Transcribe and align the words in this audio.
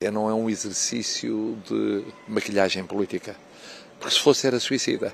É, 0.00 0.12
não 0.12 0.30
é 0.30 0.32
um 0.32 0.48
exercício 0.48 1.58
de 1.66 2.04
maquilhagem 2.28 2.84
política, 2.84 3.34
porque 3.98 4.14
se 4.14 4.20
fosse 4.20 4.46
era 4.46 4.60
suicida. 4.60 5.12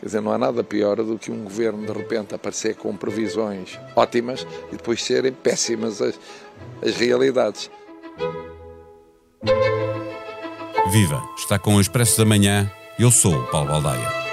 Quer 0.00 0.06
dizer, 0.06 0.20
não 0.20 0.32
há 0.32 0.38
nada 0.38 0.64
pior 0.64 0.96
do 0.96 1.16
que 1.16 1.30
um 1.30 1.44
governo 1.44 1.86
de 1.86 1.92
repente 1.92 2.34
aparecer 2.34 2.74
com 2.74 2.96
previsões 2.96 3.78
ótimas 3.94 4.44
e 4.72 4.76
depois 4.76 5.04
serem 5.04 5.32
péssimas 5.32 6.02
as, 6.02 6.18
as 6.84 6.96
realidades. 6.96 7.70
Viva! 10.90 11.22
Está 11.38 11.56
com 11.56 11.76
o 11.76 11.80
Expresso 11.80 12.18
da 12.18 12.24
Manhã. 12.24 12.68
Eu 12.98 13.12
sou 13.12 13.36
o 13.36 13.46
Paulo 13.52 13.68
Baldaia. 13.68 14.23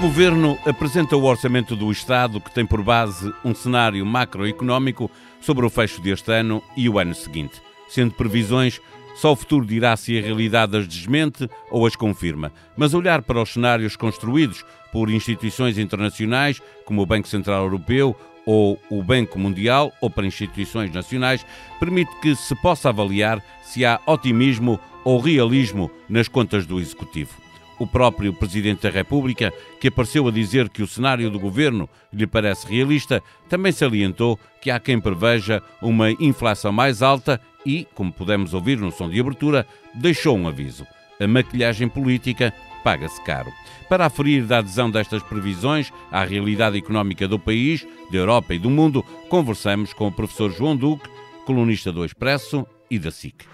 Governo 0.00 0.58
apresenta 0.64 1.14
o 1.14 1.24
orçamento 1.24 1.76
do 1.76 1.92
Estado 1.92 2.40
que 2.40 2.50
tem 2.50 2.64
por 2.64 2.82
base 2.82 3.30
um 3.44 3.54
cenário 3.54 4.04
macroeconómico 4.06 5.10
sobre 5.42 5.66
o 5.66 5.68
fecho 5.68 6.00
deste 6.00 6.32
ano 6.32 6.62
e 6.74 6.88
o 6.88 6.98
ano 6.98 7.14
seguinte, 7.14 7.60
sendo 7.86 8.14
previsões 8.14 8.80
só 9.14 9.32
o 9.32 9.36
futuro 9.36 9.66
dirá 9.66 9.94
se 9.98 10.18
a 10.18 10.22
realidade 10.22 10.74
as 10.74 10.88
desmente 10.88 11.46
ou 11.70 11.86
as 11.86 11.94
confirma. 11.96 12.50
Mas 12.78 12.94
olhar 12.94 13.20
para 13.20 13.42
os 13.42 13.52
cenários 13.52 13.94
construídos 13.94 14.64
por 14.90 15.10
instituições 15.10 15.76
internacionais, 15.76 16.62
como 16.86 17.02
o 17.02 17.06
Banco 17.06 17.28
Central 17.28 17.64
Europeu 17.64 18.16
ou 18.46 18.80
o 18.88 19.02
Banco 19.02 19.38
Mundial, 19.38 19.92
ou 20.00 20.08
para 20.08 20.26
instituições 20.26 20.90
nacionais, 20.94 21.44
permite 21.78 22.10
que 22.22 22.34
se 22.34 22.54
possa 22.62 22.88
avaliar 22.88 23.44
se 23.62 23.84
há 23.84 24.00
otimismo 24.06 24.80
ou 25.04 25.20
realismo 25.20 25.90
nas 26.08 26.26
contas 26.26 26.64
do 26.64 26.80
Executivo. 26.80 27.49
O 27.80 27.86
próprio 27.86 28.34
Presidente 28.34 28.82
da 28.82 28.90
República, 28.90 29.50
que 29.80 29.88
apareceu 29.88 30.28
a 30.28 30.30
dizer 30.30 30.68
que 30.68 30.82
o 30.82 30.86
cenário 30.86 31.30
do 31.30 31.40
governo 31.40 31.88
lhe 32.12 32.26
parece 32.26 32.70
realista, 32.70 33.22
também 33.48 33.72
salientou 33.72 34.38
que 34.60 34.70
há 34.70 34.78
quem 34.78 35.00
preveja 35.00 35.62
uma 35.80 36.10
inflação 36.10 36.70
mais 36.70 37.00
alta 37.00 37.40
e, 37.64 37.88
como 37.94 38.12
pudemos 38.12 38.52
ouvir 38.52 38.78
no 38.78 38.92
som 38.92 39.08
de 39.08 39.18
abertura, 39.18 39.66
deixou 39.94 40.36
um 40.36 40.46
aviso. 40.46 40.86
A 41.18 41.26
maquilhagem 41.26 41.88
política 41.88 42.52
paga-se 42.84 43.22
caro. 43.24 43.50
Para 43.88 44.04
aferir 44.04 44.44
da 44.44 44.58
adesão 44.58 44.90
destas 44.90 45.22
previsões 45.22 45.90
à 46.12 46.22
realidade 46.22 46.76
económica 46.76 47.26
do 47.26 47.38
país, 47.38 47.86
da 48.12 48.18
Europa 48.18 48.52
e 48.52 48.58
do 48.58 48.68
mundo, 48.68 49.02
conversamos 49.30 49.94
com 49.94 50.06
o 50.06 50.12
professor 50.12 50.52
João 50.52 50.76
Duque, 50.76 51.08
colunista 51.46 51.90
do 51.90 52.04
Expresso 52.04 52.66
e 52.90 52.98
da 52.98 53.10
SIC. 53.10 53.46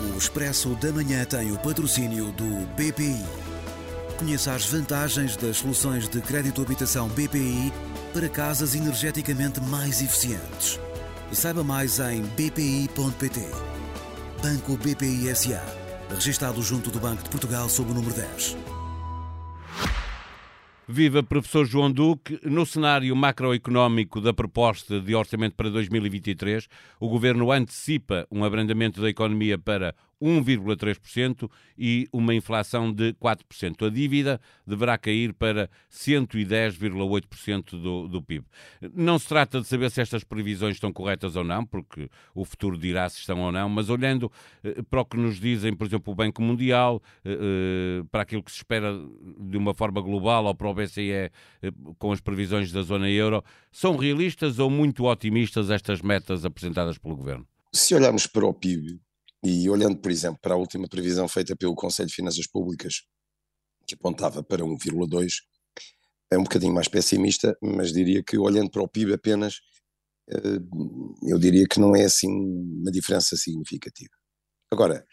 O 0.00 0.16
Expresso 0.16 0.74
da 0.76 0.92
Manhã 0.92 1.24
tem 1.24 1.52
o 1.52 1.58
patrocínio 1.58 2.32
do 2.32 2.66
BPI. 2.74 3.24
Conheça 4.18 4.52
as 4.52 4.66
vantagens 4.66 5.36
das 5.36 5.58
soluções 5.58 6.08
de 6.08 6.20
crédito 6.20 6.62
habitação 6.62 7.08
BPI 7.08 7.72
para 8.12 8.28
casas 8.28 8.74
energeticamente 8.74 9.60
mais 9.60 10.02
eficientes. 10.02 10.80
Saiba 11.32 11.64
mais 11.64 11.98
em 11.98 12.22
bpi.pt. 12.22 13.40
Banco 14.42 14.76
BPI 14.76 15.34
SA. 15.34 15.62
Registrado 16.10 16.60
junto 16.62 16.90
do 16.90 17.00
Banco 17.00 17.22
de 17.22 17.30
Portugal 17.30 17.68
sob 17.68 17.90
o 17.90 17.94
número 17.94 18.14
10. 18.14 18.71
Viva 20.88 21.22
professor 21.22 21.64
João 21.64 21.92
Duque. 21.92 22.40
No 22.42 22.66
cenário 22.66 23.14
macroeconómico 23.14 24.20
da 24.20 24.34
proposta 24.34 25.00
de 25.00 25.14
orçamento 25.14 25.54
para 25.54 25.70
2023, 25.70 26.68
o 26.98 27.08
governo 27.08 27.52
antecipa 27.52 28.26
um 28.30 28.42
abrandamento 28.44 29.00
da 29.00 29.08
economia 29.08 29.56
para 29.56 29.94
1,3% 30.22 31.50
e 31.76 32.06
uma 32.12 32.32
inflação 32.34 32.92
de 32.92 33.12
4%. 33.14 33.86
A 33.86 33.90
dívida 33.90 34.40
deverá 34.64 34.96
cair 34.96 35.34
para 35.34 35.68
110,8% 35.90 37.70
do, 37.70 38.06
do 38.06 38.22
PIB. 38.22 38.46
Não 38.94 39.18
se 39.18 39.26
trata 39.26 39.60
de 39.60 39.66
saber 39.66 39.90
se 39.90 40.00
estas 40.00 40.22
previsões 40.22 40.76
estão 40.76 40.92
corretas 40.92 41.34
ou 41.34 41.42
não, 41.42 41.66
porque 41.66 42.08
o 42.34 42.44
futuro 42.44 42.78
dirá 42.78 43.08
se 43.08 43.18
estão 43.18 43.40
ou 43.40 43.50
não, 43.50 43.68
mas 43.68 43.90
olhando 43.90 44.30
eh, 44.62 44.82
para 44.88 45.00
o 45.00 45.04
que 45.04 45.16
nos 45.16 45.40
dizem, 45.40 45.74
por 45.74 45.86
exemplo, 45.86 46.12
o 46.12 46.16
Banco 46.16 46.40
Mundial, 46.40 47.02
eh, 47.24 47.32
eh, 47.32 48.04
para 48.10 48.22
aquilo 48.22 48.42
que 48.42 48.52
se 48.52 48.58
espera 48.58 48.92
de 49.40 49.56
uma 49.56 49.74
forma 49.74 50.00
global 50.00 50.44
ou 50.44 50.54
para 50.54 50.68
o 50.68 50.74
BCE 50.74 51.30
com 51.98 52.12
as 52.12 52.20
previsões 52.20 52.70
da 52.70 52.82
zona 52.82 53.10
euro, 53.10 53.42
são 53.70 53.96
realistas 53.96 54.58
ou 54.58 54.70
muito 54.70 55.04
otimistas 55.04 55.70
estas 55.70 56.00
metas 56.00 56.44
apresentadas 56.44 56.98
pelo 56.98 57.16
Governo? 57.16 57.46
Se 57.72 57.94
olharmos 57.94 58.26
para 58.26 58.46
o 58.46 58.52
PIB, 58.52 59.00
e 59.42 59.68
olhando, 59.68 59.98
por 59.98 60.10
exemplo, 60.10 60.38
para 60.40 60.54
a 60.54 60.56
última 60.56 60.88
previsão 60.88 61.26
feita 61.28 61.56
pelo 61.56 61.74
Conselho 61.74 62.08
de 62.08 62.14
Finanças 62.14 62.46
Públicas, 62.46 63.02
que 63.86 63.94
apontava 63.94 64.42
para 64.42 64.64
1,2, 64.64 65.32
é 66.30 66.38
um 66.38 66.44
bocadinho 66.44 66.72
mais 66.72 66.88
pessimista, 66.88 67.56
mas 67.60 67.92
diria 67.92 68.22
que 68.22 68.38
olhando 68.38 68.70
para 68.70 68.82
o 68.82 68.88
PIB 68.88 69.14
apenas, 69.14 69.60
eh, 70.30 70.58
eu 71.28 71.38
diria 71.38 71.66
que 71.68 71.80
não 71.80 71.94
é 71.94 72.04
assim 72.04 72.28
uma 72.30 72.90
diferença 72.90 73.36
significativa. 73.36 74.12
Agora, 74.70 75.04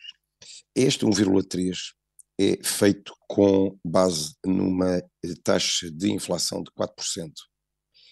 este 0.76 1.06
1,3 1.06 1.94
é 2.40 2.58
feito 2.64 3.14
com 3.28 3.78
base 3.84 4.34
numa 4.46 5.02
taxa 5.44 5.92
de 5.92 6.12
inflação 6.12 6.64
de 6.64 6.72
4%. 6.72 7.32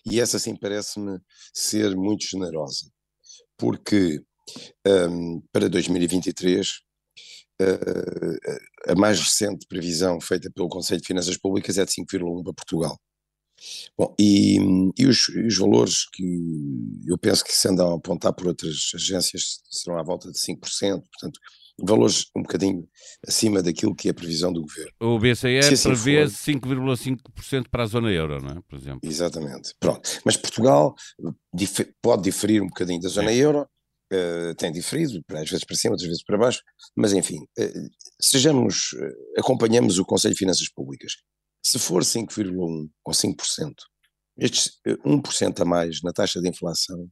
E 0.05 0.19
essa 0.19 0.37
sim 0.39 0.55
parece-me 0.55 1.19
ser 1.53 1.95
muito 1.95 2.25
generosa, 2.25 2.91
porque 3.57 4.21
um, 4.85 5.41
para 5.51 5.69
2023, 5.69 6.69
uh, 7.61 8.91
a 8.91 8.95
mais 8.95 9.19
recente 9.19 9.65
previsão 9.67 10.19
feita 10.19 10.49
pelo 10.51 10.69
Conselho 10.69 11.01
de 11.01 11.07
Finanças 11.07 11.37
Públicas 11.37 11.77
é 11.77 11.85
de 11.85 11.91
5,1 11.91 12.43
para 12.43 12.53
Portugal. 12.53 12.97
Bom, 13.97 14.13
e, 14.19 14.57
e 14.97 15.07
os, 15.07 15.27
os, 15.29 15.57
valores 15.57 16.07
que 16.11 16.23
eu 17.07 17.17
penso 17.17 17.43
que 17.43 17.51
se 17.51 17.67
andam 17.67 17.93
a 17.93 17.95
apontar 17.95 18.33
por 18.33 18.47
outras 18.47 18.91
agências 18.93 19.61
serão 19.69 19.97
à 19.97 20.03
volta 20.03 20.31
de 20.31 20.37
5%, 20.37 20.59
portanto, 20.59 21.39
valores 21.79 22.25
um 22.35 22.41
bocadinho 22.41 22.87
acima 23.27 23.61
daquilo 23.61 23.95
que 23.95 24.07
é 24.07 24.11
a 24.11 24.13
previsão 24.13 24.51
do 24.51 24.61
governo. 24.61 24.91
O 24.99 25.19
BCE 25.19 25.59
assim 25.59 25.89
prevê 25.89 26.25
5,5% 26.25 27.67
para 27.69 27.83
a 27.83 27.87
zona 27.87 28.11
euro, 28.11 28.41
não 28.41 28.57
é? 28.57 28.61
Por 28.67 28.77
exemplo. 28.77 28.99
Exatamente. 29.03 29.73
Pronto. 29.79 30.09
Mas 30.25 30.37
Portugal 30.37 30.95
dif 31.53 31.85
pode 32.01 32.23
diferir 32.23 32.61
um 32.61 32.67
bocadinho 32.67 33.01
da 33.01 33.09
zona 33.09 33.31
Sim. 33.31 33.37
euro, 33.37 33.67
Uh, 34.11 34.55
tem 34.55 34.71
diferido, 34.71 35.21
às 35.33 35.49
vezes 35.49 35.65
para 35.65 35.75
cima, 35.75 35.91
outras 35.91 36.07
vezes 36.07 36.23
para 36.23 36.37
baixo, 36.37 36.61
mas 36.95 37.11
enfim, 37.11 37.39
uh, 37.59 37.89
sejamos, 38.21 38.93
uh, 38.93 39.39
acompanhamos 39.39 39.99
o 39.99 40.05
Conselho 40.05 40.33
de 40.33 40.39
Finanças 40.39 40.69
Públicas. 40.69 41.17
Se 41.61 41.77
for 41.77 42.03
5,1% 42.03 42.89
ou 43.03 43.13
5%, 43.13 43.73
estes 44.37 44.79
1% 45.05 45.61
a 45.61 45.65
mais 45.65 46.01
na 46.01 46.13
taxa 46.13 46.39
de 46.39 46.47
inflação 46.47 47.09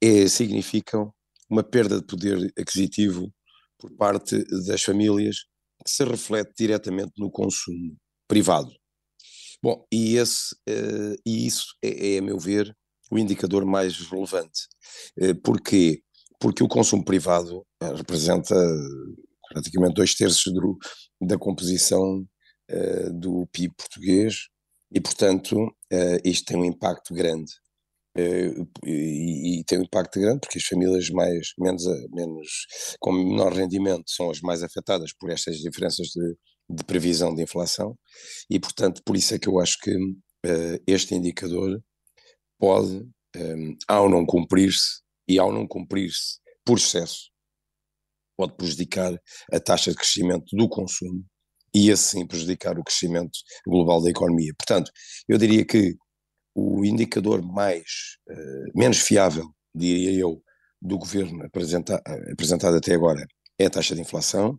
é, 0.00 0.28
significam 0.28 1.12
uma 1.50 1.64
perda 1.64 2.00
de 2.00 2.06
poder 2.06 2.52
aquisitivo 2.56 3.28
por 3.76 3.90
parte 3.96 4.44
das 4.64 4.82
famílias 4.82 5.38
que 5.84 5.90
se 5.90 6.04
reflete 6.04 6.52
diretamente 6.56 7.14
no 7.18 7.32
consumo 7.32 7.96
privado. 8.28 8.70
Bom, 9.60 9.84
e, 9.90 10.16
esse, 10.16 10.54
e 11.26 11.46
isso 11.46 11.74
é, 11.82 12.14
é, 12.14 12.18
a 12.18 12.22
meu 12.22 12.38
ver, 12.38 12.76
o 13.10 13.18
indicador 13.18 13.64
mais 13.64 13.96
relevante. 14.08 14.68
Porque 15.42 16.02
porque 16.42 16.64
o 16.64 16.68
consumo 16.68 17.04
privado 17.04 17.64
eh, 17.80 17.94
representa 17.94 18.56
praticamente 19.48 19.94
dois 19.94 20.12
terços 20.16 20.52
do, 20.52 20.76
da 21.20 21.38
composição 21.38 22.26
uh, 22.68 23.12
do 23.12 23.46
PIB 23.52 23.72
português 23.76 24.48
e, 24.92 25.00
portanto, 25.00 25.56
uh, 25.56 26.18
isto 26.24 26.46
tem 26.46 26.56
um 26.56 26.64
impacto 26.64 27.14
grande. 27.14 27.52
Uh, 28.18 28.68
e, 28.84 29.60
e, 29.60 29.64
tem 29.64 29.78
um 29.78 29.84
impacto 29.84 30.18
grande 30.18 30.40
porque 30.40 30.58
as 30.58 30.64
famílias 30.64 31.08
mais, 31.10 31.52
menos, 31.56 31.84
menos, 32.12 32.48
com 32.98 33.12
menor 33.12 33.52
rendimento 33.52 34.04
são 34.08 34.28
as 34.28 34.40
mais 34.40 34.64
afetadas 34.64 35.12
por 35.18 35.30
estas 35.30 35.58
diferenças 35.58 36.08
de, 36.08 36.36
de 36.68 36.84
previsão 36.84 37.34
de 37.34 37.42
inflação 37.42 37.96
e, 38.50 38.58
portanto, 38.58 39.00
por 39.06 39.16
isso 39.16 39.34
é 39.34 39.38
que 39.38 39.48
eu 39.48 39.60
acho 39.60 39.78
que 39.78 39.96
este 40.88 41.14
indicador 41.14 41.80
pode, 42.58 43.06
um, 43.36 43.76
ao 43.88 44.10
não 44.10 44.26
cumprir-se, 44.26 45.01
e 45.32 45.38
ao 45.38 45.52
não 45.52 45.66
cumprir-se 45.66 46.38
por 46.64 46.78
excesso, 46.78 47.30
pode 48.36 48.54
prejudicar 48.56 49.18
a 49.52 49.60
taxa 49.60 49.90
de 49.90 49.96
crescimento 49.96 50.56
do 50.56 50.68
consumo 50.68 51.24
e 51.74 51.90
assim 51.90 52.26
prejudicar 52.26 52.78
o 52.78 52.84
crescimento 52.84 53.38
global 53.66 54.02
da 54.02 54.10
economia. 54.10 54.52
Portanto, 54.58 54.90
eu 55.28 55.38
diria 55.38 55.64
que 55.64 55.96
o 56.54 56.84
indicador 56.84 57.42
mais, 57.42 58.18
uh, 58.28 58.78
menos 58.78 58.98
fiável, 58.98 59.48
diria 59.74 60.12
eu, 60.20 60.42
do 60.80 60.98
governo 60.98 61.44
apresenta, 61.44 62.02
apresentado 62.32 62.76
até 62.76 62.94
agora 62.94 63.24
é 63.58 63.66
a 63.66 63.70
taxa 63.70 63.94
de 63.94 64.00
inflação, 64.00 64.58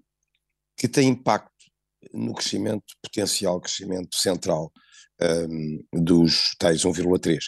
que 0.77 0.87
tem 0.87 1.09
impacto 1.09 1.51
no 2.13 2.33
crescimento 2.33 2.85
potencial, 3.01 3.61
crescimento 3.61 4.15
central 4.15 4.71
um, 5.21 5.25
ehm, 5.93 6.03
dos 6.03 6.55
tais 6.57 6.83
1,3. 6.83 7.39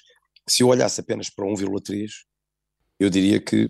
Se 0.48 0.62
eu 0.62 0.68
olhasse 0.68 1.02
apenas 1.02 1.30
para 1.30 1.46
1,3, 1.46 2.10
eu 3.00 3.10
diria 3.10 3.40
que 3.40 3.70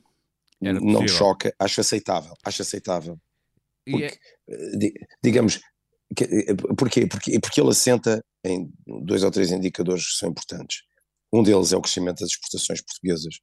não 0.61 1.01
me 1.01 1.09
choca, 1.09 1.53
acho 1.59 1.81
aceitável, 1.81 2.33
acho 2.43 2.61
aceitável. 2.61 3.19
Porque, 3.87 4.19
é... 4.49 4.91
digamos, 5.23 5.59
que, 6.15 6.23
eh, 6.23 6.55
porquê? 6.77 7.07
Porque, 7.07 7.39
porque 7.39 7.61
ele 7.61 7.69
assenta 7.69 8.23
em 8.43 8.71
dois 8.85 9.23
ou 9.23 9.31
três 9.31 9.51
indicadores 9.51 10.07
que 10.07 10.17
são 10.17 10.29
importantes. 10.29 10.83
Um 11.31 11.43
deles 11.43 11.73
é 11.73 11.77
o 11.77 11.81
crescimento 11.81 12.19
das 12.19 12.29
exportações 12.29 12.81
portuguesas 12.81 13.35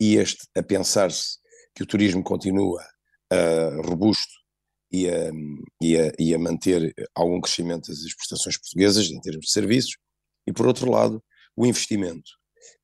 e 0.00 0.16
este 0.16 0.46
a 0.56 0.62
pensar-se 0.62 1.38
que 1.74 1.82
o 1.82 1.86
turismo 1.86 2.22
continua 2.22 2.84
uh, 3.32 3.82
robusto 3.88 4.32
e 4.92 5.08
a, 5.08 5.30
e, 5.82 5.98
a, 5.98 6.12
e 6.18 6.34
a 6.34 6.38
manter 6.38 6.92
algum 7.14 7.40
crescimento 7.40 7.88
das 7.88 7.98
exportações 7.98 8.56
portuguesas 8.56 9.10
em 9.10 9.20
termos 9.20 9.46
de 9.46 9.52
serviços, 9.52 9.96
e 10.46 10.52
por 10.52 10.66
outro 10.66 10.90
lado, 10.90 11.22
o 11.54 11.66
investimento, 11.66 12.30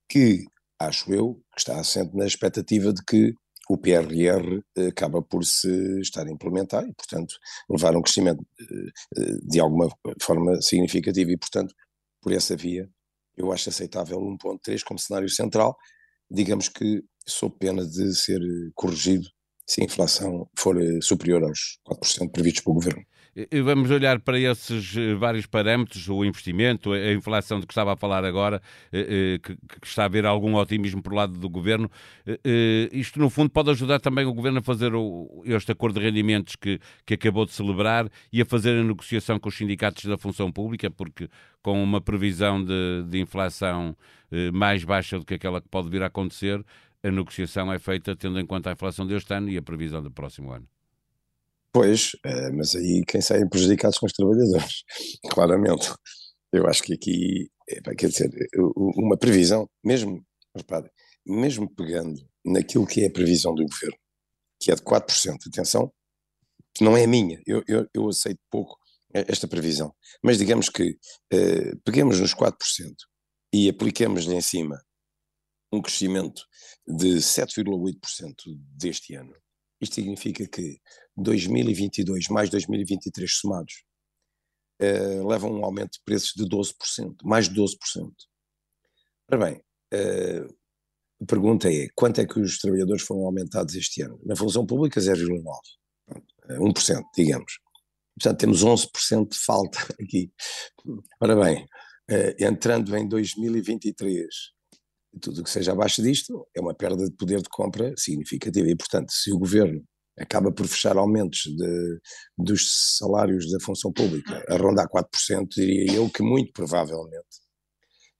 que 0.08 0.44
acho 0.78 1.12
eu 1.12 1.34
que 1.52 1.60
está 1.60 1.78
assente 1.78 2.14
na 2.16 2.26
expectativa 2.26 2.92
de 2.92 3.02
que 3.04 3.34
o 3.68 3.78
PRR 3.78 4.62
eh, 4.76 4.88
acaba 4.88 5.22
por 5.22 5.44
se 5.44 6.00
estar 6.00 6.26
a 6.26 6.30
implementar 6.30 6.84
e, 6.86 6.92
portanto, 6.92 7.34
levar 7.68 7.96
um 7.96 8.02
crescimento 8.02 8.44
eh, 8.60 8.90
eh, 9.18 9.38
de 9.42 9.60
alguma 9.60 9.88
forma 10.20 10.60
significativa 10.60 11.30
e, 11.30 11.36
portanto, 11.36 11.74
por 12.20 12.32
essa 12.32 12.56
via, 12.56 12.88
eu 13.36 13.52
acho 13.52 13.68
aceitável 13.68 14.18
1.3 14.20 14.82
como 14.84 14.98
cenário 14.98 15.28
central, 15.28 15.76
digamos 16.30 16.68
que 16.68 17.02
sob 17.26 17.56
pena 17.58 17.86
de 17.86 18.14
ser 18.14 18.40
corrigido 18.74 19.28
se 19.66 19.80
a 19.80 19.84
inflação 19.84 20.48
for 20.58 20.76
superior 21.02 21.42
aos 21.42 21.78
4% 21.88 22.30
previstos 22.30 22.62
pelo 22.62 22.74
Governo. 22.74 23.02
Vamos 23.64 23.90
olhar 23.90 24.20
para 24.20 24.38
esses 24.38 24.96
eh, 24.96 25.12
vários 25.14 25.44
parâmetros, 25.44 26.08
o 26.08 26.24
investimento, 26.24 26.92
a 26.92 27.12
inflação 27.12 27.58
de 27.58 27.66
que 27.66 27.72
estava 27.72 27.92
a 27.92 27.96
falar 27.96 28.24
agora, 28.24 28.62
eh, 28.92 29.34
eh, 29.34 29.38
que 29.40 29.56
está 29.82 30.02
a 30.02 30.06
haver 30.06 30.24
algum 30.24 30.54
otimismo 30.54 31.02
por 31.02 31.12
lado 31.12 31.36
do 31.36 31.48
Governo. 31.48 31.90
Isto, 32.92 33.18
no 33.18 33.28
fundo, 33.28 33.50
pode 33.50 33.70
ajudar 33.70 33.98
também 33.98 34.24
o 34.24 34.32
Governo 34.32 34.60
a 34.60 34.62
fazer 34.62 34.92
este 35.46 35.72
acordo 35.72 35.98
de 35.98 36.06
rendimentos 36.06 36.54
que, 36.54 36.78
que 37.04 37.14
acabou 37.14 37.44
de 37.44 37.50
celebrar 37.52 38.08
e 38.32 38.40
a 38.40 38.44
fazer 38.46 38.78
a 38.78 38.84
negociação 38.84 39.38
com 39.40 39.48
os 39.48 39.56
sindicatos 39.56 40.04
da 40.04 40.16
função 40.16 40.52
pública, 40.52 40.88
porque 40.88 41.28
com 41.60 41.82
uma 41.82 42.00
previsão 42.00 42.64
de, 42.64 43.02
de 43.08 43.18
inflação 43.20 43.96
mais 44.52 44.84
baixa 44.84 45.18
do 45.18 45.24
que 45.24 45.34
aquela 45.34 45.60
que 45.60 45.68
pode 45.68 45.88
vir 45.88 46.02
a 46.02 46.06
acontecer, 46.06 46.64
a 47.02 47.10
negociação 47.10 47.72
é 47.72 47.78
feita 47.78 48.14
tendo 48.14 48.38
em 48.38 48.46
conta 48.46 48.70
a 48.70 48.72
inflação 48.74 49.06
deste 49.06 49.34
ano 49.34 49.48
e 49.48 49.56
a 49.56 49.62
previsão 49.62 50.02
do 50.02 50.10
próximo 50.10 50.52
ano. 50.52 50.73
Pois, 51.74 52.12
eh, 52.24 52.50
mas 52.52 52.76
aí 52.76 53.02
quem 53.04 53.20
sai 53.20 53.44
prejudicados 53.48 53.98
são 53.98 54.06
os 54.06 54.12
trabalhadores, 54.12 54.84
claramente. 55.28 55.92
Eu 56.52 56.68
acho 56.68 56.84
que 56.84 56.94
aqui, 56.94 57.50
quer 57.98 58.08
dizer, 58.08 58.30
uma 58.96 59.16
previsão, 59.16 59.68
mesmo, 59.84 60.24
repare, 60.56 60.88
mesmo 61.26 61.68
pegando 61.74 62.14
naquilo 62.44 62.86
que 62.86 63.02
é 63.02 63.08
a 63.08 63.10
previsão 63.10 63.52
do 63.56 63.64
governo, 63.66 63.96
que 64.60 64.70
é 64.70 64.74
de 64.76 64.82
4%, 64.82 65.48
atenção, 65.48 65.92
que 66.72 66.84
não 66.84 66.96
é 66.96 67.08
minha, 67.08 67.42
eu, 67.44 67.64
eu, 67.66 67.88
eu 67.92 68.08
aceito 68.08 68.40
pouco 68.48 68.78
esta 69.12 69.48
previsão, 69.48 69.92
mas 70.22 70.38
digamos 70.38 70.68
que 70.68 70.96
eh, 71.32 71.72
peguemos 71.84 72.20
nos 72.20 72.34
4% 72.34 72.52
e 73.52 73.68
apliquemos-lhe 73.68 74.34
em 74.34 74.40
cima 74.40 74.80
um 75.72 75.82
crescimento 75.82 76.44
de 76.86 77.16
7,8% 77.16 78.34
deste 78.76 79.14
ano, 79.16 79.34
isto 79.84 79.94
significa 79.94 80.46
que 80.46 80.80
2022 81.16 82.28
mais 82.28 82.50
2023 82.50 83.32
somados 83.32 83.84
uh, 84.82 85.26
levam 85.26 85.52
um 85.52 85.64
aumento 85.64 85.92
de 85.92 86.00
preços 86.04 86.32
de 86.36 86.44
12%, 86.44 87.16
mais 87.22 87.48
de 87.48 87.54
12%. 87.54 87.76
Ora 89.30 89.44
bem, 89.44 89.56
uh, 89.94 90.54
a 91.22 91.26
pergunta 91.26 91.72
é, 91.72 91.88
quanto 91.94 92.20
é 92.20 92.26
que 92.26 92.40
os 92.40 92.58
trabalhadores 92.58 93.02
foram 93.02 93.24
aumentados 93.24 93.74
este 93.74 94.02
ano? 94.02 94.20
Na 94.24 94.34
função 94.36 94.66
pública 94.66 95.00
0,9%, 95.00 95.42
1%, 96.50 97.02
digamos. 97.16 97.58
Portanto, 98.18 98.38
temos 98.38 98.64
11% 98.64 99.28
de 99.28 99.38
falta 99.38 99.78
aqui. 100.00 100.32
Ora 101.20 101.36
bem, 101.36 101.66
entrando 102.38 102.94
em 102.96 103.08
2023 103.08 104.26
tudo 105.20 105.40
o 105.40 105.44
que 105.44 105.50
seja 105.50 105.72
abaixo 105.72 106.02
disto 106.02 106.46
é 106.54 106.60
uma 106.60 106.74
perda 106.74 107.04
de 107.04 107.12
poder 107.12 107.40
de 107.40 107.48
compra 107.48 107.92
significativa. 107.96 108.68
E, 108.68 108.76
portanto, 108.76 109.10
se 109.12 109.32
o 109.32 109.38
governo 109.38 109.82
acaba 110.18 110.52
por 110.52 110.66
fechar 110.66 110.96
aumentos 110.96 111.42
de, 111.44 112.00
dos 112.38 112.96
salários 112.98 113.50
da 113.50 113.58
função 113.60 113.92
pública 113.92 114.44
a 114.48 114.56
rondar 114.56 114.86
4%, 114.88 115.48
diria 115.56 115.94
eu 115.94 116.08
que 116.08 116.22
muito 116.22 116.52
provavelmente 116.52 117.44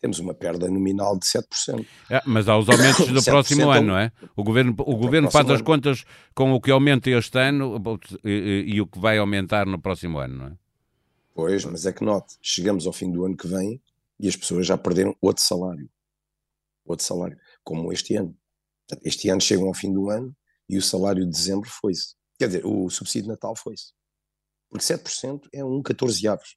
temos 0.01 0.19
uma 0.19 0.35
perda 0.35 0.69
nominal 0.69 1.19
de 1.19 1.25
7%. 1.25 1.87
É, 2.11 2.21
mas 2.27 2.47
há 2.47 2.59
os 2.59 2.69
aumentos 2.69 3.07
do 3.07 3.23
próximo 3.25 3.71
ano, 3.71 3.87
não 3.89 3.99
é? 3.99 4.13
O 4.37 4.45
governo, 4.45 4.75
o 4.81 4.97
governo 4.97 5.31
faz 5.31 5.49
as 5.49 5.63
contas 5.63 6.05
com 6.35 6.53
o 6.53 6.61
que 6.61 6.71
aumenta 6.71 7.09
este 7.09 7.39
ano 7.39 7.81
e, 8.23 8.65
e, 8.67 8.81
o 8.83 8.87
que 8.87 8.99
vai 8.99 9.17
aumentar 9.17 9.65
no 9.65 9.81
próximo 9.81 10.19
ano, 10.19 10.37
não 10.37 10.47
é? 10.49 10.53
Pois, 11.35 11.65
mas 11.65 11.87
é 11.87 11.93
que 11.93 12.05
note, 12.05 12.35
chegamos 12.43 12.87
ao 12.87 12.93
fim 12.93 13.11
do 13.11 13.25
ano 13.25 13.35
que 13.35 13.49
vem 13.49 13.81
e 14.21 14.29
as 14.29 14.37
pessoas 14.37 14.67
já 14.67 14.77
perderam 14.77 15.17
outro 15.23 15.43
salário 15.43 15.89
outro 16.85 17.05
salário, 17.05 17.39
como 17.63 17.93
este 17.93 18.17
ano. 18.17 18.37
Este 19.03 19.29
ano 19.29 19.41
chegam 19.41 19.67
ao 19.67 19.75
fim 19.75 19.93
do 19.93 20.11
ano 20.11 20.35
e 20.69 20.77
o 20.77 20.83
salário 20.83 21.25
de 21.25 21.31
dezembro 21.31 21.69
foi-se. 21.69 22.15
Quer 22.39 22.49
dizer, 22.49 22.67
o 22.67 22.91
subsídio 22.91 23.25
de 23.25 23.29
Natal 23.29 23.55
foi-se. 23.57 23.93
Porque 24.71 24.85
7% 24.85 25.49
é 25.53 25.65
um 25.65 25.83
14 25.83 26.27
aves. 26.29 26.57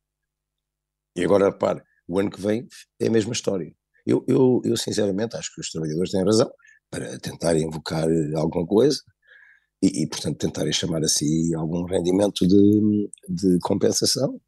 E 1.16 1.24
agora, 1.24 1.50
repare, 1.50 1.82
o 2.08 2.20
ano 2.20 2.30
que 2.30 2.42
vem 2.42 2.68
é 3.00 3.08
a 3.08 3.12
mesma 3.12 3.34
história. 3.34 3.74
Eu, 4.06 4.24
eu, 4.28 4.62
eu, 4.64 4.78
sinceramente, 4.78 5.36
acho 5.36 5.54
que 5.54 5.62
os 5.62 5.70
trabalhadores 5.70 6.12
têm 6.12 6.24
razão 6.24 6.50
para 6.90 7.20
tentarem 7.20 7.64
invocar 7.64 8.08
alguma 8.36 8.66
coisa 8.66 9.02
e, 9.82 10.04
e 10.04 10.08
portanto, 10.08 10.38
tentarem 10.38 10.72
chamar 10.72 11.04
a 11.04 11.08
si 11.08 11.54
algum 11.56 11.84
rendimento 11.84 12.48
de, 12.48 13.10
de 13.28 13.60
compensação. 13.60 14.40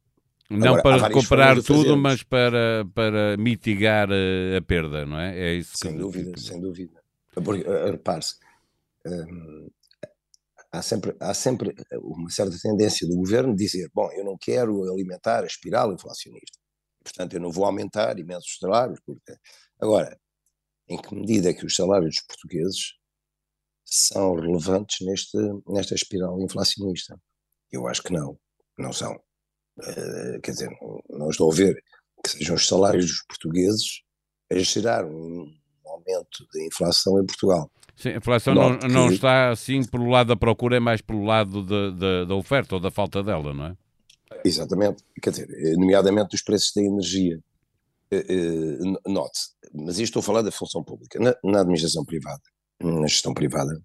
Não 0.50 0.76
Agora, 0.76 0.82
para 0.82 1.08
recuperar 1.08 1.62
tudo, 1.62 1.96
mas 1.96 2.24
para, 2.24 2.84
para 2.96 3.38
mitigar 3.38 4.10
a, 4.12 4.16
eh, 4.16 4.58
a, 4.58 4.62
perda, 4.62 5.06
não 5.06 5.20
é? 5.20 5.38
É 5.38 5.54
isso 5.54 5.78
sem 5.78 5.92
que... 5.92 6.00
dúvida, 6.00 6.38
sem 6.40 6.60
dúvida. 6.60 7.00
Porque, 7.34 7.70
eh, 7.70 7.92
repare-se, 7.92 8.36
hum, 9.06 9.70
há, 10.72 10.82
sempre, 10.82 11.16
há 11.20 11.34
sempre 11.36 11.76
uma 12.02 12.32
certa 12.32 12.58
tendência 12.60 13.08
do 13.08 13.16
governo 13.16 13.56
dizer: 13.56 13.92
bom, 13.94 14.12
eu 14.14 14.26
não 14.26 14.36
quero 14.40 14.92
alimentar 14.92 15.44
a 15.44 15.48
espiral 15.48 15.94
inflacionista, 15.94 16.58
portanto 17.04 17.34
eu 17.34 17.42
não 17.42 17.52
vou 17.52 17.66
aumentar 17.66 18.18
imensos 18.18 18.58
salários. 18.60 19.00
Porque... 19.06 19.36
Agora, 19.80 20.20
em 20.88 21.00
que 21.00 21.14
medida 21.14 21.52
é 21.52 21.54
que 21.54 21.66
os 21.66 21.76
salários 21.76 22.16
dos 22.16 22.26
portugueses 22.26 22.94
são 23.86 24.34
relevantes 24.34 25.06
neste, 25.06 25.38
nesta 25.68 25.94
espiral 25.94 26.42
inflacionista? 26.42 27.20
Eu 27.72 27.88
acho 27.88 28.02
que 28.02 28.12
não, 28.12 28.36
não 28.80 28.92
são. 28.92 29.16
Uh, 29.80 30.42
quer 30.42 30.52
dizer, 30.52 30.70
não 31.10 31.30
estou 31.30 31.52
a 31.52 31.56
ver 31.56 31.82
que 32.24 32.32
sejam 32.32 32.56
os 32.56 32.68
salários 32.68 33.06
dos 33.06 33.24
portugueses 33.24 34.02
a 34.52 34.60
gerar 34.60 35.06
um 35.06 35.52
aumento 35.86 36.46
da 36.54 36.64
inflação 36.66 37.22
em 37.22 37.26
Portugal. 37.26 37.72
Sim, 37.96 38.10
a 38.10 38.18
inflação 38.18 38.56
não, 38.56 38.78
que... 38.78 38.88
não, 38.88 39.12
está 39.12 39.50
assim 39.50 39.84
pelo 39.84 40.10
lado 40.10 40.28
da 40.28 40.36
procura, 40.36 40.78
é 40.78 40.80
mais 40.80 41.02
pelo 41.02 41.24
lado 41.24 41.64
de, 41.64 41.92
de, 41.92 42.26
da 42.26 42.36
oferta 42.36 42.76
ou 42.76 42.82
da 42.82 42.90
falta 42.90 43.22
dela, 43.22 43.54
não 43.54 43.66
é? 43.66 43.78
Exatamente, 44.46 45.04
quer 45.22 45.32
dizer, 45.32 45.48
nomeadamente 45.78 46.36
os 46.36 46.42
preços 46.42 46.72
da 46.76 46.82
energia. 46.82 47.40
Uh, 48.12 48.96
uh, 48.96 49.12
note, 49.12 49.40
mas 49.74 50.00
isto 50.00 50.04
estou 50.04 50.22
a 50.22 50.24
falar 50.24 50.42
da 50.42 50.52
função 50.52 50.84
pública. 50.84 51.20
Na, 51.20 51.36
na 51.44 51.62
administração 51.62 52.04
privada, 52.04 52.42
na 52.82 53.06
gestão 53.06 53.34
privada, 53.34 53.80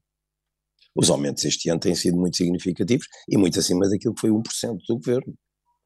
os 0.94 1.10
aumentos 1.10 1.44
este 1.44 1.68
ano 1.68 1.80
têm 1.80 1.94
sido 1.94 2.16
muito 2.16 2.36
significativos 2.36 3.06
e 3.28 3.36
muito 3.36 3.58
acima 3.58 3.88
daquilo 3.88 4.14
que 4.14 4.20
foi 4.20 4.30
1% 4.30 4.78
do 4.88 4.96
governo. 4.96 5.34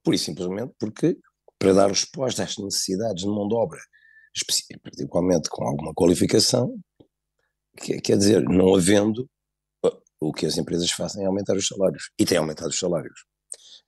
Por 0.08 0.14
isso, 0.14 0.24
simplesmente 0.24 0.72
porque, 0.80 1.18
para 1.58 1.74
dar 1.74 1.88
resposta 1.88 2.42
às 2.42 2.56
necessidades 2.56 3.24
de 3.24 3.28
mão 3.28 3.46
de 3.46 3.54
obra, 3.54 3.78
particularmente 4.82 5.50
com 5.50 5.62
alguma 5.68 5.92
qualificação, 5.92 6.74
quer 7.76 8.16
dizer, 8.16 8.42
não 8.44 8.74
havendo, 8.74 9.28
o 10.18 10.32
que 10.32 10.46
as 10.46 10.56
empresas 10.56 10.90
fazem 10.92 11.24
é 11.24 11.26
aumentar 11.26 11.54
os 11.54 11.66
salários. 11.66 12.04
E 12.18 12.24
têm 12.24 12.38
aumentado 12.38 12.70
os 12.70 12.78
salários. 12.78 13.20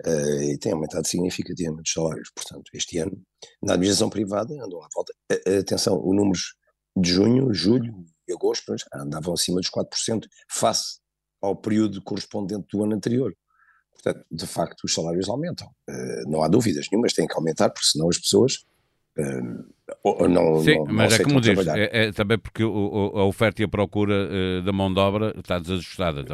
Uh, 0.06 0.42
e 0.42 0.58
têm 0.58 0.72
aumentado 0.72 1.06
significativamente 1.06 1.88
os 1.88 1.92
salários. 1.94 2.30
Portanto, 2.34 2.70
este 2.74 2.98
ano, 2.98 3.18
na 3.62 3.72
administração 3.72 4.10
privada, 4.10 4.52
andam 4.52 4.82
à 4.82 4.88
volta. 4.94 5.14
Atenção, 5.58 6.06
os 6.06 6.14
números 6.14 6.54
de 6.98 7.08
junho, 7.08 7.54
julho 7.54 7.94
e 8.28 8.34
agosto 8.34 8.74
andavam 8.92 9.32
acima 9.32 9.58
dos 9.58 9.70
4% 9.70 10.26
face 10.50 10.98
ao 11.40 11.56
período 11.56 12.02
correspondente 12.02 12.66
do 12.70 12.84
ano 12.84 12.94
anterior. 12.94 13.34
Portanto, 14.02 14.24
de 14.30 14.46
facto, 14.46 14.84
os 14.84 14.94
salários 14.94 15.28
aumentam. 15.28 15.68
Uh, 15.88 16.30
não 16.30 16.42
há 16.42 16.48
dúvidas 16.48 16.86
nenhumas, 16.90 17.12
têm 17.12 17.26
que 17.26 17.34
aumentar, 17.34 17.70
porque 17.70 17.86
senão 17.86 18.08
as 18.08 18.18
pessoas 18.18 18.64
uh, 19.18 20.28
não, 20.28 20.62
Sim, 20.62 20.76
não, 20.76 20.86
mas 20.86 21.12
não 21.12 21.16
é 21.16 21.24
como 21.24 21.40
diz, 21.40 21.66
é, 21.66 22.06
é, 22.06 22.12
também 22.12 22.38
porque 22.38 22.64
o, 22.64 23.12
a 23.16 23.24
oferta 23.24 23.60
e 23.60 23.64
a 23.64 23.68
procura 23.68 24.28
uh, 24.28 24.62
da 24.62 24.72
mão 24.72 24.92
de 24.92 25.00
obra 25.00 25.34
está 25.38 25.58
desajustada 25.58 26.24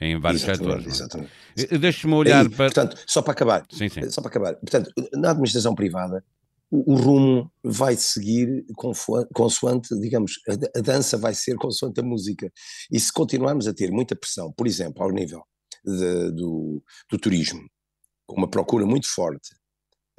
em 0.00 0.18
vários 0.20 0.42
exatamente, 0.42 0.90
setores. 0.92 1.00
Exatamente. 1.00 1.78
Deixe-me 1.78 2.14
olhar 2.14 2.42
Aí, 2.42 2.48
para... 2.48 2.66
Portanto, 2.66 2.96
só 3.06 3.22
para 3.22 3.32
acabar, 3.32 3.66
sim, 3.70 3.88
sim. 3.88 4.08
só 4.10 4.20
para 4.20 4.30
acabar, 4.30 4.54
portanto, 4.56 4.90
na 5.14 5.30
administração 5.30 5.74
privada, 5.74 6.22
o, 6.70 6.92
o 6.92 6.96
rumo 6.96 7.50
vai 7.64 7.96
seguir 7.96 8.64
consoante, 9.32 9.98
digamos, 9.98 10.32
a, 10.48 10.78
a 10.78 10.82
dança 10.82 11.16
vai 11.16 11.34
ser 11.34 11.56
consoante 11.56 12.00
a 12.00 12.02
música. 12.02 12.52
E 12.90 13.00
se 13.00 13.12
continuarmos 13.12 13.66
a 13.66 13.72
ter 13.72 13.90
muita 13.90 14.14
pressão, 14.14 14.52
por 14.52 14.66
exemplo, 14.66 15.02
ao 15.02 15.10
nível 15.10 15.42
de, 15.86 16.30
do, 16.32 16.82
do, 17.10 17.18
turismo, 17.18 17.60
com 18.26 18.36
uma 18.36 18.48
procura 18.48 18.84
muito 18.84 19.08
forte 19.08 19.54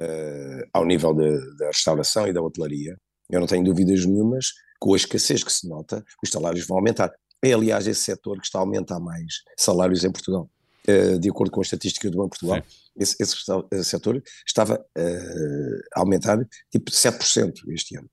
uh, 0.02 0.68
ao 0.72 0.84
nível 0.84 1.14
de, 1.14 1.56
da 1.56 1.66
restauração 1.66 2.26
e 2.26 2.32
da 2.32 2.42
hotelaria, 2.42 2.96
eu 3.30 3.40
não 3.40 3.46
tenho 3.46 3.64
dúvidas 3.64 4.06
nenhumas, 4.06 4.52
com 4.80 4.94
a 4.94 4.96
escassez 4.96 5.44
que 5.44 5.52
se 5.52 5.68
nota, 5.68 6.04
os 6.22 6.30
salários 6.30 6.66
vão 6.66 6.78
aumentar. 6.78 7.12
É, 7.42 7.52
aliás, 7.52 7.86
esse 7.86 8.00
setor 8.00 8.38
que 8.40 8.46
está 8.46 8.58
a 8.58 8.62
aumentar 8.62 8.98
mais 8.98 9.42
salários 9.56 10.04
em 10.04 10.10
Portugal. 10.10 10.50
Uh, 10.88 11.18
de 11.18 11.28
acordo 11.28 11.50
com 11.50 11.60
a 11.60 11.62
estatística 11.62 12.08
do 12.10 12.16
Banco 12.16 12.34
de 12.34 12.40
Portugal, 12.40 12.62
esse, 12.96 13.14
esse, 13.20 13.84
setor 13.84 14.22
estava 14.46 14.76
uh, 14.76 15.80
a 15.94 16.00
aumentar 16.00 16.38
tipo 16.70 16.90
7% 16.90 17.52
este 17.68 17.98
ano. 17.98 18.08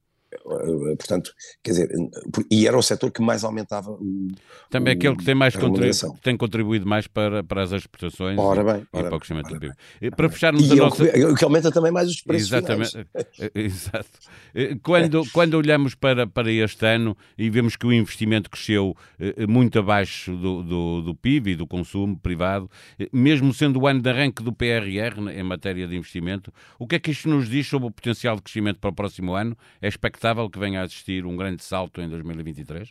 Eh, 0.46 0.96
portanto, 0.96 1.32
quer 1.63 1.72
dizer, 1.72 1.89
e 2.51 2.68
era 2.68 2.77
o 2.77 2.82
setor 2.82 3.12
que 3.12 3.22
mais 3.22 3.44
aumentava 3.44 3.92
o, 3.92 4.27
Também 4.70 4.94
é 4.94 4.96
aquele 4.96 5.15
que 5.15 5.25
tem, 5.25 5.36
mais 5.36 5.56
contribu 5.56 6.20
tem 6.22 6.38
contribuído 6.38 6.86
mais 6.86 7.08
para, 7.08 7.44
para 7.44 7.63
as 7.63 7.72
exportações 7.72 8.38
ora 8.38 8.63
bem, 8.63 8.88
e, 8.94 8.98
ora 8.98 9.08
para 9.08 9.15
o 9.15 9.20
crescimento 9.20 9.54
do 9.54 9.60
PIB. 9.60 9.75
Para 10.15 10.30
fecharmos 10.30 10.68
e 10.68 10.72
a 10.72 10.75
é 10.75 10.77
nossa... 10.77 11.04
O 11.04 11.12
que, 11.12 11.25
o 11.25 11.36
que, 11.36 11.44
aumenta 11.44 11.72
também 11.72 11.92
mais 11.92 12.10
os 12.10 12.22
preços 12.22 12.48
Exatamente. 12.48 13.08
Exato. 13.56 14.10
Quando, 14.82 15.24
quando 15.32 15.54
olhamos 15.56 15.96
para, 15.96 16.27
para 16.27 16.51
este 16.51 16.86
ano 16.86 17.15
e 17.38 17.50
vemos 17.50 17.75
que 17.75 17.86
o 17.86 17.94
investimento 17.94 18.50
cresceu 18.50 18.96
eh, 19.20 19.48
muito 19.48 19.80
abaixo 19.80 20.36
do, 20.36 20.63
do, 20.63 21.01
do 21.01 21.15
PIB 21.15 21.51
e 21.51 21.56
do 21.56 21.68
consumo 21.68 22.18
privado, 22.18 22.70
eh, 23.00 23.10
mesmo 23.12 23.54
sendo 23.54 23.80
o 23.80 23.88
ano 23.88 24.01
de 24.01 24.10
arranque 24.10 24.44
do 24.44 24.54
PRR 24.54 25.20
em 25.34 25.44
matéria 25.44 25.88
de 25.88 25.96
investimento, 25.96 26.51
o 26.80 26.88
que 26.88 26.96
é 26.96 27.00
que 27.00 27.12
isto 27.12 27.30
nos 27.30 27.50
diz 27.50 27.68
sobre 27.68 27.88
o 27.88 27.92
potencial 27.92 28.36
de 28.36 28.42
crescimento 28.42 28.80
para 28.80 28.89
o 28.89 28.94
próximo 28.94 29.34
ano? 29.34 29.58
É 29.82 29.88
expectável 29.88 30.25
que 30.51 30.60
venha 30.60 30.82
a 30.82 30.86
existir 30.86 31.25
um 31.25 31.36
grande 31.36 31.63
salto 31.63 32.01
em 32.01 32.10
2023? 32.10 32.89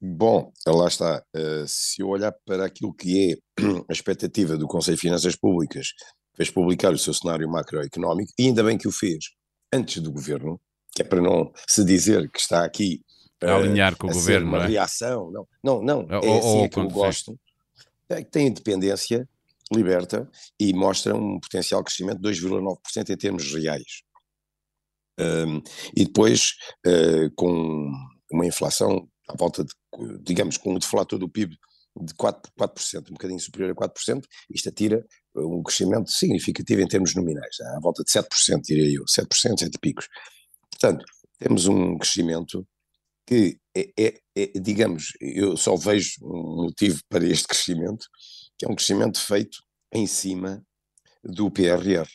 Bom, 0.00 0.52
lá 0.66 0.88
está. 0.88 1.22
Uh, 1.34 1.66
se 1.66 2.02
eu 2.02 2.08
olhar 2.08 2.32
para 2.44 2.66
aquilo 2.66 2.92
que 2.92 3.32
é 3.32 3.62
a 3.88 3.92
expectativa 3.92 4.56
do 4.56 4.66
Conselho 4.66 4.96
de 4.96 5.00
Finanças 5.00 5.36
Públicas, 5.36 5.88
fez 6.36 6.50
publicar 6.50 6.92
o 6.92 6.98
seu 6.98 7.14
cenário 7.14 7.48
macroeconómico, 7.48 8.32
e 8.38 8.46
ainda 8.46 8.62
bem 8.62 8.76
que 8.76 8.88
o 8.88 8.92
fez 8.92 9.30
antes 9.72 10.02
do 10.02 10.12
governo, 10.12 10.60
que 10.94 11.02
é 11.02 11.04
para 11.04 11.20
não 11.20 11.52
se 11.66 11.84
dizer 11.84 12.30
que 12.30 12.38
está 12.38 12.64
aqui 12.64 13.00
uh, 13.42 13.46
a 13.46 13.56
alinhar 13.56 13.96
com 13.96 14.08
o 14.08 14.12
governo. 14.12 14.48
uma 14.48 14.64
é? 14.64 14.66
reação. 14.66 15.30
Não, 15.30 15.46
não, 15.62 15.82
não. 15.82 15.98
Ou, 16.00 16.24
é 16.24 16.38
assim 16.38 16.58
ou, 16.58 16.64
é 16.64 16.68
que 16.68 16.78
eu 16.78 16.88
gosto. 16.88 17.38
É 18.08 18.22
que 18.22 18.30
tem 18.30 18.48
independência, 18.48 19.26
liberta 19.72 20.28
e 20.60 20.74
mostra 20.74 21.14
um 21.16 21.40
potencial 21.40 21.82
crescimento 21.82 22.20
de 22.20 22.28
2,9% 22.28 23.10
em 23.10 23.16
termos 23.16 23.54
reais. 23.54 24.02
E 25.96 26.04
depois, 26.04 26.54
uh, 26.86 27.30
com 27.36 27.90
uma 28.32 28.46
inflação 28.46 29.08
à 29.28 29.36
volta 29.36 29.64
de, 29.64 29.72
digamos, 30.22 30.56
com 30.56 30.74
o 30.74 30.78
deflator 30.78 31.18
do 31.18 31.28
PIB 31.28 31.56
de 32.02 32.14
4%, 32.14 32.40
4%, 32.58 33.10
um 33.10 33.12
bocadinho 33.12 33.38
superior 33.38 33.70
a 33.70 33.74
4%, 33.74 34.22
isto 34.50 34.68
atira 34.68 35.04
um 35.36 35.62
crescimento 35.62 36.10
significativo 36.10 36.82
em 36.82 36.88
termos 36.88 37.14
nominais, 37.14 37.60
à 37.60 37.80
volta 37.80 38.02
de 38.02 38.10
7%, 38.10 38.60
diria 38.62 38.96
eu, 38.96 39.04
7%, 39.04 39.58
7 39.58 39.66
e 39.66 39.78
picos. 39.78 40.08
Portanto, 40.70 41.04
temos 41.38 41.66
um 41.66 41.96
crescimento 41.96 42.66
que 43.26 43.58
é, 43.76 43.92
é, 43.98 44.20
é, 44.36 44.46
digamos, 44.60 45.12
eu 45.20 45.56
só 45.56 45.76
vejo 45.76 46.16
um 46.22 46.64
motivo 46.64 47.00
para 47.08 47.24
este 47.24 47.46
crescimento, 47.46 48.06
que 48.58 48.66
é 48.66 48.68
um 48.68 48.74
crescimento 48.74 49.18
feito 49.20 49.58
em 49.92 50.06
cima 50.06 50.62
do 51.22 51.50
PRR, 51.50 52.06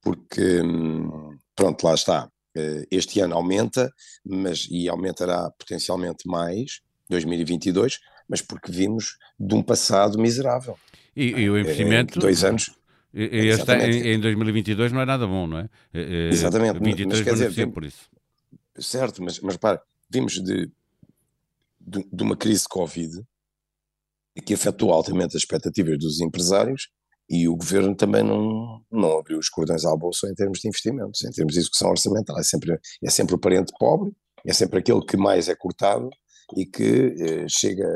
porque 0.00 0.62
hum, 0.62 1.36
pronto, 1.58 1.82
lá 1.82 1.94
está. 1.94 2.30
Eh, 2.56 2.86
este 2.88 3.18
ano 3.18 3.34
aumenta, 3.34 3.92
mas 4.24 4.68
e 4.70 4.88
aumentará 4.88 5.50
potencialmente 5.58 6.28
mais, 6.28 6.80
2022, 7.10 7.98
mas 8.28 8.40
porque 8.40 8.70
vimos 8.70 9.18
de 9.38 9.54
um 9.56 9.62
passado 9.62 10.18
miserável. 10.20 10.78
E, 11.16 11.30
e 11.30 11.50
o 11.50 11.58
investimento. 11.58 12.20
É, 12.20 12.22
dois 12.22 12.44
anos. 12.44 12.70
Este, 13.12 13.72
em, 13.72 14.14
em 14.14 14.20
2022 14.20 14.92
não 14.92 15.00
é 15.00 15.04
nada 15.04 15.26
bom, 15.26 15.48
não 15.48 15.58
é? 15.58 15.68
Exatamente. 16.30 16.78
23 16.78 17.06
mas, 17.08 17.20
quer 17.22 17.48
dizer, 17.48 17.66
por 17.72 17.84
isso. 17.84 18.08
Certo, 18.78 19.20
mas, 19.20 19.40
mas 19.40 19.56
para, 19.56 19.82
vimos 20.08 20.34
de, 20.34 20.70
de, 21.80 22.06
de 22.12 22.22
uma 22.22 22.36
crise 22.36 22.62
de 22.62 22.68
Covid 22.68 23.26
que 24.46 24.54
afetou 24.54 24.92
altamente 24.92 25.36
as 25.36 25.42
expectativas 25.42 25.98
dos 25.98 26.20
empresários 26.20 26.88
e 27.28 27.46
o 27.48 27.56
governo 27.56 27.94
também 27.94 28.22
não, 28.22 28.82
não 28.90 29.18
abriu 29.18 29.38
os 29.38 29.48
cordões 29.48 29.84
à 29.84 29.94
bolsa 29.94 30.28
em 30.28 30.34
termos 30.34 30.60
de 30.60 30.68
investimentos, 30.68 31.22
em 31.22 31.30
termos 31.30 31.52
de 31.54 31.60
execução 31.60 31.90
orçamental. 31.90 32.38
É 32.38 32.42
sempre, 32.42 32.78
é 33.02 33.10
sempre 33.10 33.34
o 33.34 33.38
parente 33.38 33.72
pobre, 33.78 34.12
é 34.46 34.52
sempre 34.52 34.78
aquele 34.78 35.04
que 35.04 35.16
mais 35.16 35.48
é 35.48 35.54
cortado 35.54 36.08
e 36.56 36.64
que 36.64 37.14
eh, 37.18 37.46
chega, 37.48 37.86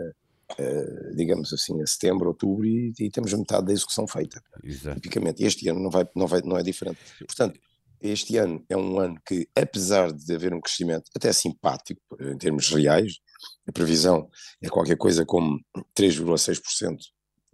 eh, 0.58 1.14
digamos 1.16 1.50
assim, 1.52 1.80
a 1.80 1.86
setembro, 1.86 2.28
outubro 2.28 2.66
e, 2.66 2.92
e, 3.00 3.10
temos 3.10 3.32
metade 3.32 3.66
da 3.66 3.72
execução 3.72 4.06
feita. 4.06 4.42
Exato. 4.62 5.00
Tipicamente, 5.00 5.42
este 5.42 5.66
ano 5.68 5.80
não, 5.80 5.90
vai, 5.90 6.06
não, 6.14 6.26
vai, 6.26 6.42
não 6.42 6.58
é 6.58 6.62
diferente. 6.62 6.98
Portanto, 7.26 7.58
este 8.02 8.36
ano 8.36 8.62
é 8.68 8.76
um 8.76 8.98
ano 8.98 9.16
que, 9.26 9.48
apesar 9.56 10.12
de 10.12 10.34
haver 10.34 10.52
um 10.52 10.60
crescimento 10.60 11.10
até 11.16 11.32
simpático 11.32 12.02
em 12.20 12.36
termos 12.36 12.68
reais, 12.68 13.14
a 13.66 13.72
previsão 13.72 14.28
é 14.60 14.68
qualquer 14.68 14.96
coisa 14.96 15.24
como 15.24 15.58
3,6% 15.96 16.96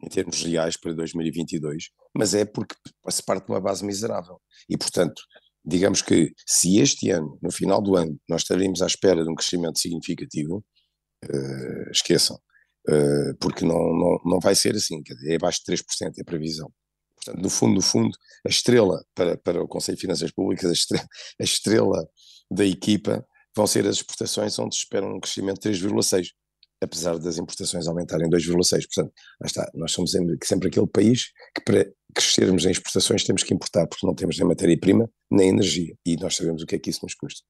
em 0.02 0.09
termos 0.09 0.43
reais 0.43 0.76
para 0.76 0.93
2022, 0.93 1.90
mas 2.14 2.35
é 2.35 2.45
porque 2.45 2.75
se 3.09 3.23
parte 3.23 3.47
de 3.47 3.52
uma 3.52 3.61
base 3.61 3.85
miserável. 3.85 4.40
E, 4.69 4.76
portanto, 4.76 5.21
digamos 5.64 6.02
que 6.02 6.33
se 6.47 6.78
este 6.78 7.11
ano, 7.11 7.38
no 7.43 7.50
final 7.50 7.83
do 7.83 7.97
ano, 7.97 8.19
nós 8.28 8.43
estaríamos 8.43 8.81
à 8.81 8.87
espera 8.87 9.25
de 9.25 9.31
um 9.31 9.35
crescimento 9.35 9.78
significativo, 9.78 10.64
uh, 11.25 11.90
esqueçam, 11.90 12.37
uh, 12.88 13.37
porque 13.40 13.64
não, 13.64 13.78
não, 13.78 14.21
não 14.25 14.40
vai 14.40 14.55
ser 14.55 14.75
assim, 14.75 15.02
é 15.26 15.37
abaixo 15.37 15.61
de 15.67 15.73
3% 15.73 15.83
é 16.17 16.23
a 16.23 16.25
previsão. 16.25 16.73
Portanto, 17.17 17.43
no 17.43 17.50
fundo, 17.50 17.75
no 17.75 17.83
fundo, 17.83 18.17
a 18.47 18.49
estrela 18.49 19.05
para, 19.14 19.37
para 19.37 19.62
o 19.62 19.69
Conselho 19.69 19.97
de 19.97 20.02
Finanças 20.02 20.31
Públicas, 20.31 20.71
a 20.71 20.73
estrela, 20.73 21.09
a 21.40 21.45
estrela 21.45 22.09
da 22.50 22.64
equipa 22.64 23.26
vão 23.55 23.67
ser 23.67 23.87
as 23.87 23.97
exportações, 23.97 24.59
onde 24.59 24.76
se 24.76 24.83
espera 24.83 25.05
um 25.05 25.21
crescimento 25.21 25.61
de 25.61 25.71
3,6% 25.71 26.28
apesar 26.80 27.18
das 27.18 27.38
importações 27.38 27.87
aumentarem 27.87 28.28
2,6%. 28.28 28.87
Portanto, 28.94 29.12
está, 29.44 29.70
nós 29.75 29.92
somos 29.92 30.12
sempre 30.42 30.68
aquele 30.68 30.87
país 30.87 31.32
que 31.54 31.62
para 31.64 31.87
crescermos 32.14 32.64
em 32.64 32.70
exportações 32.70 33.25
temos 33.25 33.42
que 33.42 33.54
importar, 33.54 33.87
porque 33.87 34.06
não 34.06 34.14
temos 34.14 34.38
nem 34.38 34.49
matéria-prima, 34.49 35.08
nem 35.30 35.50
energia, 35.50 35.94
e 36.04 36.16
nós 36.16 36.37
sabemos 36.37 36.62
o 36.62 36.66
que 36.66 36.76
é 36.76 36.78
que 36.78 36.90
isso 36.90 37.00
nos 37.02 37.14
custa. 37.14 37.42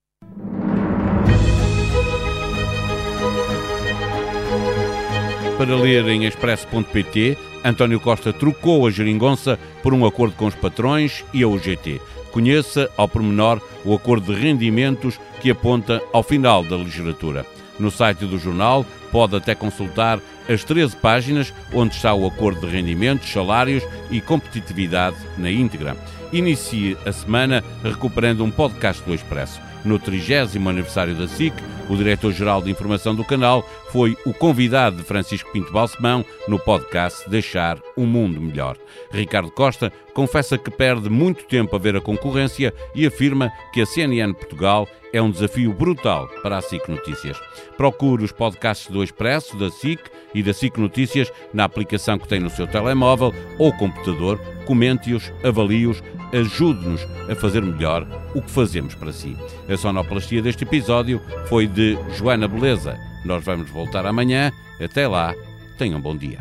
Para 5.57 5.75
ler 5.75 6.07
em 6.07 6.25
expresso.pt, 6.25 7.37
António 7.65 7.99
Costa 7.99 8.33
trocou 8.33 8.87
a 8.87 8.91
geringonça 8.91 9.59
por 9.83 9.93
um 9.93 10.07
acordo 10.07 10.37
com 10.37 10.47
os 10.47 10.55
patrões 10.55 11.25
e 11.35 11.43
a 11.43 11.49
UGT. 11.49 12.01
Conheça, 12.31 12.89
ao 12.97 13.09
pormenor, 13.09 13.61
o 13.85 13.93
acordo 13.93 14.33
de 14.33 14.41
rendimentos 14.41 15.19
que 15.41 15.51
aponta 15.51 16.01
ao 16.13 16.23
final 16.23 16.63
da 16.63 16.77
legislatura. 16.77 17.45
No 17.79 17.91
site 17.91 18.27
do 18.27 18.39
jornal 18.39 18.85
pode 19.11 19.37
até 19.37 19.55
consultar 19.55 20.21
as 20.49 20.65
13 20.65 20.97
páginas 20.97 21.53
onde 21.73 21.95
está 21.95 22.15
o 22.15 22.27
acordo 22.27 22.67
de 22.67 22.73
rendimentos, 22.73 23.31
salários 23.31 23.85
e 24.11 24.21
competitividade 24.21 25.17
na 25.37 25.51
íntegra. 25.51 25.97
Inicie 26.33 26.97
a 27.07 27.13
semana 27.13 27.63
recuperando 27.83 28.45
um 28.45 28.51
podcast 28.51 29.03
do 29.03 29.15
Expresso. 29.15 29.61
No 29.89 29.99
30 29.99 30.59
aniversário 30.69 31.15
da 31.15 31.27
SIC, 31.27 31.55
o 31.89 31.97
diretor-geral 31.97 32.61
de 32.61 32.71
informação 32.71 33.15
do 33.15 33.25
canal 33.25 33.67
foi 33.91 34.19
o 34.27 34.35
convidado 34.35 34.99
de 34.99 35.03
Francisco 35.03 35.51
Pinto 35.51 35.73
Balsemão 35.73 36.23
no 36.47 36.59
podcast 36.59 37.27
Deixar 37.31 37.79
o 37.97 38.05
Mundo 38.05 38.39
Melhor. 38.39 38.77
Ricardo 39.11 39.51
Costa 39.51 39.91
confessa 40.13 40.59
que 40.59 40.71
perde 40.71 41.09
muito 41.09 41.47
tempo 41.47 41.75
a 41.75 41.79
ver 41.79 41.97
a 41.97 42.03
concorrência 42.03 42.75
e 42.95 43.07
afirma 43.07 43.51
que 43.73 43.81
a 43.81 43.87
CNN 43.87 44.35
Portugal 44.35 44.87
é 45.11 45.23
um 45.23 45.31
desafio 45.31 45.73
brutal 45.73 46.29
para 46.43 46.59
a 46.59 46.61
SIC 46.61 46.87
Notícias. 46.87 47.41
Procure 47.79 48.23
os 48.23 48.31
podcasts 48.31 48.91
do 48.91 49.03
Expresso, 49.03 49.57
da 49.57 49.71
SIC 49.71 50.01
e 50.35 50.43
da 50.43 50.53
SIC 50.53 50.77
Notícias 50.77 51.33
na 51.55 51.65
aplicação 51.65 52.19
que 52.19 52.29
tem 52.29 52.41
no 52.41 52.51
seu 52.51 52.67
telemóvel 52.67 53.33
ou 53.59 53.73
computador, 53.73 54.39
comente-os, 54.69 55.33
avalie-os, 55.43 56.03
ajude-nos 56.31 57.01
a 57.27 57.35
fazer 57.35 57.63
melhor 57.63 58.07
o 58.35 58.43
que 58.43 58.51
fazemos 58.51 58.95
para 58.95 59.15
si. 59.15 59.35
A 59.67 59.77
sonoplastia 59.79 60.43
deste 60.43 60.65
episódio 60.65 61.23
foi 61.49 61.67
de 61.67 61.99
Joana 62.15 62.47
Beleza. 62.47 62.99
Nós 63.25 63.43
vamos 63.43 63.71
voltar 63.71 64.05
amanhã. 64.05 64.53
Até 64.79 65.09
lá, 65.09 65.35
tenham 65.79 65.99
um 65.99 66.03
bom 66.03 66.15
dia. 66.15 66.39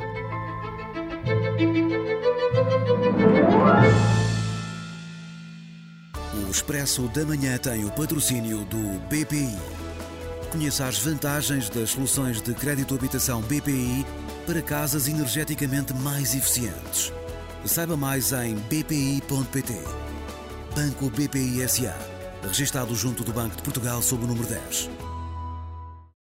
O 6.45 6.51
Expresso 6.51 7.03
da 7.07 7.23
Manhã 7.23 7.57
tem 7.57 7.85
o 7.85 7.91
patrocínio 7.91 8.65
do 8.65 8.99
BPI. 9.07 9.55
Conheça 10.51 10.85
as 10.85 10.99
vantagens 10.99 11.69
das 11.69 11.91
soluções 11.91 12.41
de 12.41 12.53
crédito 12.53 12.93
habitação 12.93 13.41
BPI 13.41 14.05
para 14.45 14.61
casas 14.61 15.07
energeticamente 15.07 15.93
mais 15.93 16.35
eficientes. 16.35 17.13
Saiba 17.67 17.97
mais 17.97 18.31
em 18.31 18.55
bpi.pt. 18.55 19.83
Banco 20.75 21.09
BPI 21.09 21.67
SA. 21.67 21.95
Registrado 22.43 22.95
junto 22.95 23.23
do 23.23 23.33
Banco 23.33 23.55
de 23.55 23.63
Portugal 23.63 24.01
sob 24.01 24.23
o 24.23 24.27
número 24.27 24.47
10. 24.47 25.06